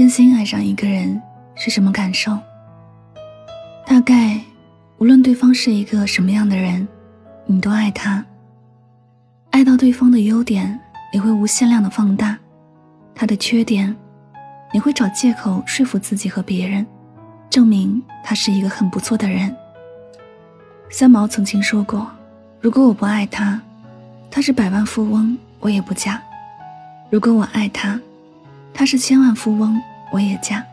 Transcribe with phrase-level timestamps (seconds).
[0.00, 1.20] 真心爱上一个人
[1.54, 2.34] 是什么感受？
[3.86, 4.40] 大概，
[4.96, 6.88] 无论对方是一个什么样的人，
[7.44, 8.24] 你都爱他。
[9.50, 10.80] 爱到对方的优点，
[11.12, 12.34] 你会无限量的放大；
[13.14, 13.94] 他的缺点，
[14.72, 16.86] 你会找借口说服自己和别人，
[17.50, 19.54] 证明他是一个很不错的人。
[20.88, 22.10] 三毛曾经说过
[22.58, 23.60] ：“如果我不爱他，
[24.30, 26.18] 他是百万富翁，我也不嫁；
[27.10, 28.00] 如果我爱他。”
[28.72, 29.78] 他是千万富翁，
[30.10, 30.64] 我也嫁。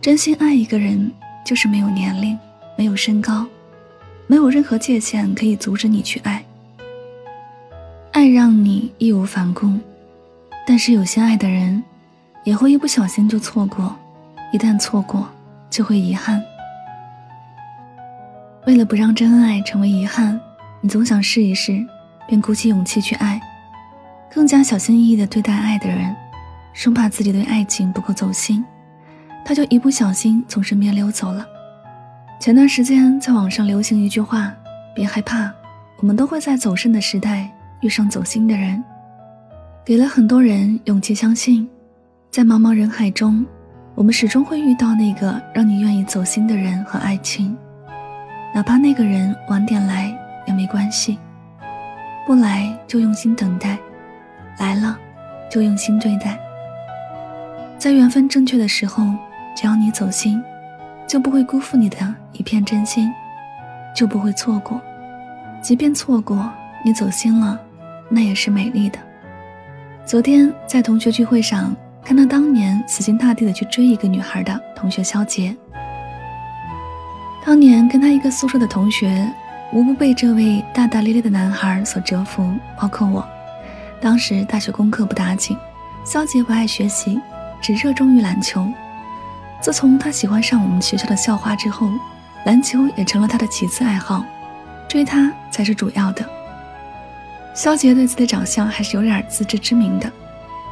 [0.00, 1.10] 真心爱一个人，
[1.44, 2.38] 就是没有年龄，
[2.76, 3.46] 没有身高，
[4.26, 6.42] 没有任何界限可以阻止你去爱。
[8.12, 9.72] 爱让你义无反顾，
[10.66, 11.82] 但是有些爱的人，
[12.44, 13.94] 也会一不小心就错过，
[14.52, 15.28] 一旦错过，
[15.68, 16.42] 就会遗憾。
[18.66, 20.38] 为了不让真爱成为遗憾，
[20.80, 21.86] 你总想试一试，
[22.26, 23.40] 便鼓起勇气去爱，
[24.30, 26.14] 更加小心翼翼地对待爱的人。
[26.72, 28.64] 生怕自己对爱情不够走心，
[29.44, 31.46] 他就一不小心从身边溜走了。
[32.38, 34.52] 前段时间在网上流行一句话
[34.94, 35.52] ：“别害怕，
[35.98, 38.82] 我们都会在走肾的时代遇上走心的人。”
[39.84, 41.68] 给了很多人勇气，相信
[42.30, 43.44] 在茫茫人海中，
[43.94, 47.56] 我们始终会遇到那个让你愿意走心的人和爱情，
[48.54, 50.16] 哪怕那个人晚点来
[50.46, 51.18] 也没关系，
[52.26, 53.78] 不来就用心等待，
[54.58, 54.96] 来了
[55.50, 56.38] 就用心对待。
[57.80, 59.06] 在缘分正确的时候，
[59.56, 60.38] 只要你走心，
[61.08, 61.96] 就不会辜负你的
[62.34, 63.10] 一片真心，
[63.96, 64.78] 就不会错过。
[65.62, 66.46] 即便错过，
[66.84, 67.58] 你走心了，
[68.10, 68.98] 那也是美丽的。
[70.04, 71.74] 昨天在同学聚会上，
[72.04, 75.56] 看到当年死心塌地的去追一个女孩的同学肖杰。
[77.46, 79.26] 当年跟他一个宿舍的同学，
[79.72, 82.46] 无不被这位大大咧咧的男孩所折服，
[82.78, 83.26] 包括我。
[84.02, 85.56] 当时大学功课不打紧，
[86.04, 87.18] 肖杰不爱学习。
[87.60, 88.66] 只热衷于篮球。
[89.60, 91.90] 自从他喜欢上我们学校的校花之后，
[92.44, 94.24] 篮球也成了他的其次爱好，
[94.88, 96.24] 追她才是主要的。
[97.54, 100.10] 肖杰对自己的长相还是有点自知之明的，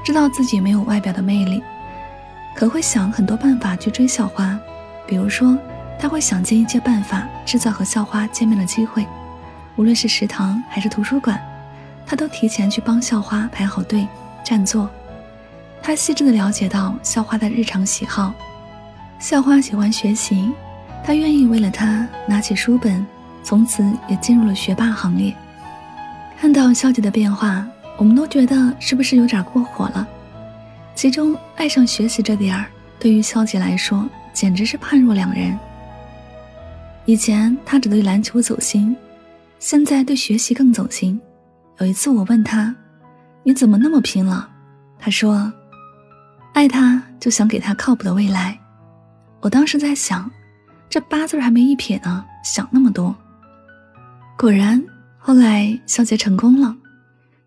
[0.04, 1.62] 知道自己没有外表的魅力，
[2.54, 4.58] 可会想很多办法去追校花。
[5.06, 5.58] 比如说，
[5.98, 9.06] 他会想尽一切办法制造和校花见面的机会，
[9.76, 11.38] 无论是食堂还是图书馆，
[12.06, 14.08] 他都提前去帮校花排好队、
[14.42, 14.88] 占座。
[15.82, 18.34] 他细致地了解到校花的日常喜好，
[19.18, 20.52] 校花喜欢学习，
[21.02, 23.06] 他愿意为了她拿起书本，
[23.42, 25.34] 从此也进入了学霸行列。
[26.38, 27.66] 看到肖杰的变化，
[27.96, 30.06] 我们都觉得是不是有点过火了？
[30.94, 32.66] 其中爱上学习这点儿，
[32.98, 35.58] 对于肖杰来说简直是判若两人。
[37.06, 38.94] 以前他只对篮球走心，
[39.58, 41.18] 现在对学习更走心。
[41.78, 42.74] 有一次我问他
[43.42, 44.46] ：“你怎么那么拼了？”
[45.00, 45.50] 他说。
[46.58, 48.58] 爱他就想给他靠谱的未来，
[49.40, 50.28] 我当时在想，
[50.90, 53.14] 这八字还没一撇呢，想那么多。
[54.36, 54.84] 果然，
[55.18, 56.76] 后来肖杰成功了，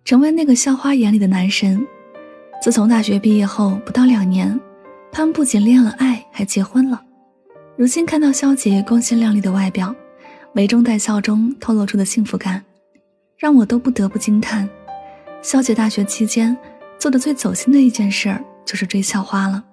[0.05, 1.85] 成为那个校花眼里的男神。
[2.61, 4.57] 自从大学毕业后不到两年，
[5.11, 7.03] 他们不仅恋了爱，还结婚了。
[7.75, 9.93] 如今看到肖杰光鲜亮丽的外表，
[10.53, 12.63] 眉中带笑中透露出的幸福感，
[13.37, 14.69] 让我都不得不惊叹：
[15.41, 16.55] 肖杰大学期间
[16.97, 18.41] 做的最走心的一件事儿。
[18.65, 19.63] 就是追校花了，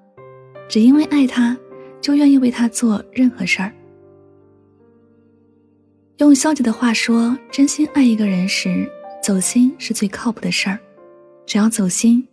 [0.68, 1.56] 只因为爱他，
[2.00, 3.72] 就愿意为他做任何事儿。
[6.18, 8.90] 用消极的话说，真心爱一个人时，
[9.22, 10.78] 走心是最靠谱的事儿。
[11.46, 12.26] 只要走心，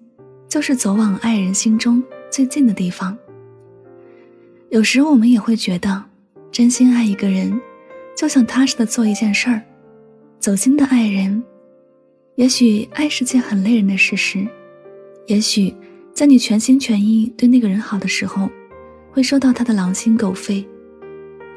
[0.50, 3.18] 就是走往爱人心中最近的地方。
[4.69, 6.04] 有时我们也会觉得，
[6.52, 7.62] 真心爱一个人，
[8.18, 9.62] 就想踏实的做一件事儿。
[10.40, 11.44] 走心的爱人，
[12.36, 14.48] 也许爱是件很累人的事实，
[15.28, 15.74] 也许。
[16.15, 18.50] 在你全心全意对那个人好的时候，
[19.12, 20.65] 会收到他的狼心狗肺；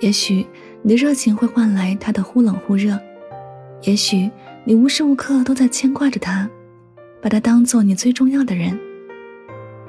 [0.01, 0.45] 也许
[0.83, 2.99] 你的热情会换来他的忽冷忽热；
[3.85, 4.29] 也许
[4.65, 6.51] 你无时无刻都在牵挂着他，
[7.23, 8.77] 把他当做你最重要的人，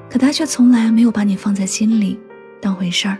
[0.08, 2.16] 可他却从来没有把你放在心里
[2.60, 3.18] 当回事儿，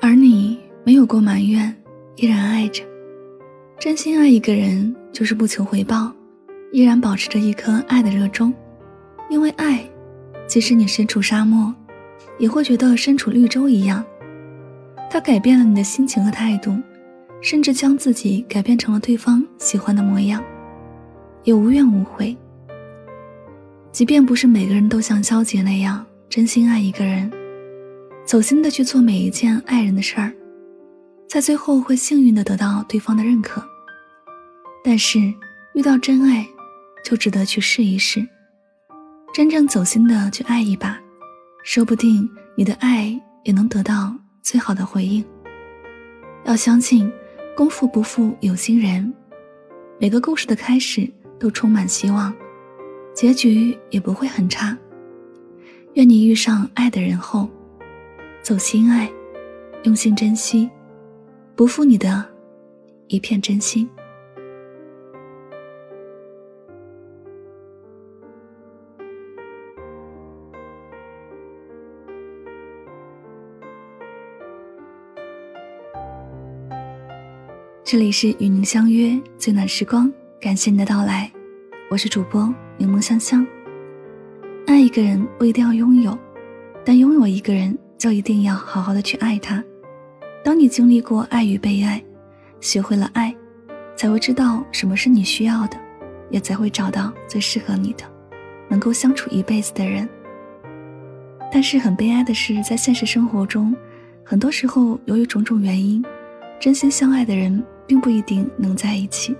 [0.00, 1.74] 而你没有过埋怨，
[2.14, 2.84] 依然爱着。
[3.80, 6.12] 真心爱一个人，就是不求回报，
[6.70, 8.54] 依然保持着一颗爱的热衷，
[9.28, 9.84] 因为爱，
[10.48, 11.72] 即使你身处沙漠，
[12.38, 14.04] 也会觉得身处绿洲一样。
[15.08, 16.76] 它改变了你的心情和态度。
[17.40, 20.42] 甚至将自己改变成了对方喜欢的模样，
[21.44, 22.36] 也无怨无悔。
[23.92, 27.30] 即便不是每个人都像肖杰那样真心爱一个人，
[28.26, 30.32] 走心的去做每一件爱人的事儿，
[31.28, 33.62] 在最后会幸运的得到对方的认可。
[34.82, 35.20] 但是
[35.74, 36.44] 遇到真爱，
[37.04, 38.26] 就值得去试一试，
[39.32, 40.98] 真正走心的去爱一把，
[41.62, 45.24] 说不定你的爱也能得到最好的回应。
[46.44, 47.10] 要相信。
[47.56, 49.12] 功夫不负有心人，
[49.98, 52.32] 每个故事的开始都充满希望，
[53.12, 54.78] 结局也不会很差。
[55.94, 57.48] 愿你遇上爱的人后，
[58.42, 59.10] 走心爱，
[59.82, 60.70] 用心珍惜，
[61.56, 62.24] 不负你的
[63.08, 63.90] 一片真心。
[77.90, 81.32] 这里是与您相约最暖时光，感谢您的到来，
[81.90, 83.46] 我是主播柠檬香香。
[84.66, 86.18] 爱一个人不一定要拥有，
[86.84, 89.64] 但拥有一个人就一定要好好的去爱他。
[90.44, 92.04] 当你经历过爱与被爱，
[92.60, 93.34] 学会了爱，
[93.96, 95.78] 才会知道什么是你需要的，
[96.28, 98.04] 也才会找到最适合你的，
[98.68, 100.06] 能够相处一辈子的人。
[101.50, 103.74] 但是很悲哀的是，在现实生活中，
[104.22, 106.04] 很多时候由于种种原因，
[106.60, 107.64] 真心相爱的人。
[107.88, 109.34] 并不一定能在一起。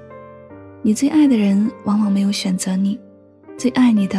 [0.80, 2.98] 你最爱的人往往没有选择你，
[3.58, 4.18] 最爱你的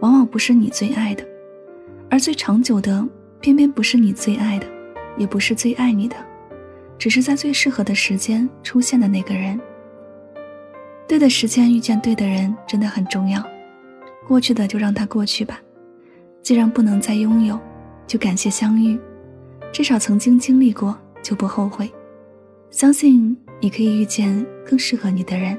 [0.00, 1.24] 往往不是你最爱的，
[2.08, 3.06] 而最长久的
[3.40, 4.66] 偏偏不是你最爱的，
[5.18, 6.16] 也不是最爱你的，
[6.96, 9.60] 只是在最适合的时间出现的那个人。
[11.06, 13.44] 对的时间遇见对的人真的很重要。
[14.26, 15.60] 过去的就让它过去吧，
[16.42, 17.58] 既然不能再拥有，
[18.06, 18.98] 就感谢相遇，
[19.72, 21.90] 至少曾经经历过就不后悔。
[22.70, 23.36] 相信。
[23.60, 25.58] 你可以遇见更适合你的人。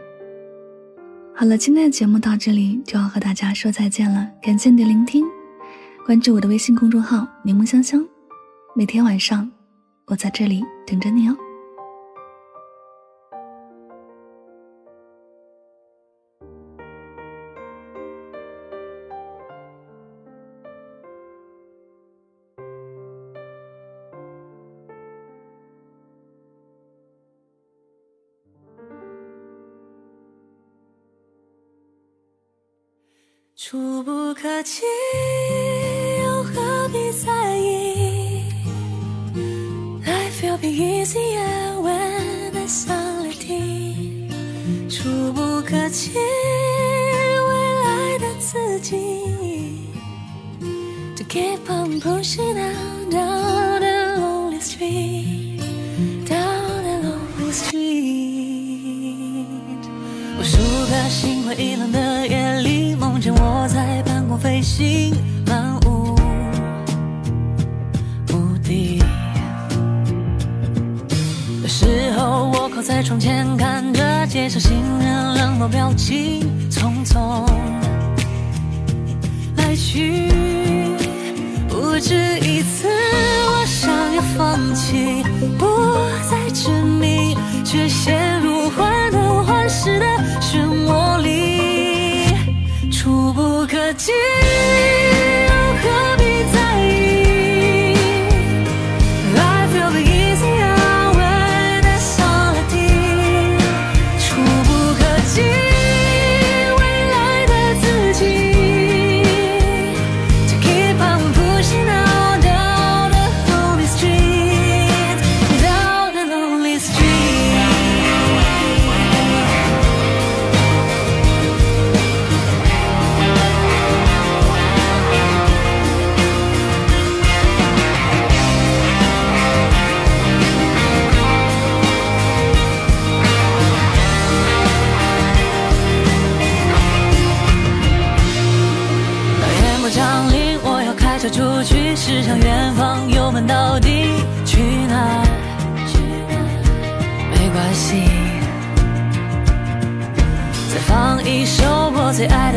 [1.35, 5.25] 好了，今天的节目到这里就要和大家说再见了，感谢你的聆听，
[6.05, 8.05] 关注我的微信公众号“柠檬香香”，
[8.75, 9.49] 每天晚上
[10.05, 11.35] 我在这里等着你哦。
[33.69, 34.81] 触不可及，
[73.09, 77.43] 窗前，看着街上行人冷漠表情，匆匆
[79.57, 80.29] 来去。
[81.67, 85.23] 不止一次，我想要放弃，
[85.57, 85.65] 不
[86.29, 87.35] 再执迷，
[87.65, 88.69] 却陷入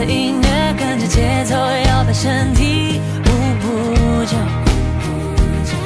[0.05, 3.29] 音乐，跟着节奏摇摆身体，舞
[3.61, 4.37] 步就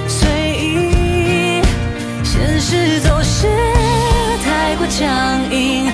[0.08, 1.62] 随意。
[2.24, 3.46] 现实总是
[4.44, 5.06] 太过僵
[5.50, 5.90] 硬，